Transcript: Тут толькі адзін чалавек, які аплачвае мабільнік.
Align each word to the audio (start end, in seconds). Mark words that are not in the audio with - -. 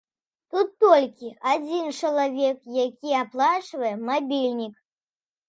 Тут 0.53 0.67
толькі 0.83 1.29
адзін 1.51 1.85
чалавек, 1.99 2.57
які 2.79 3.11
аплачвае 3.21 3.93
мабільнік. 4.09 4.75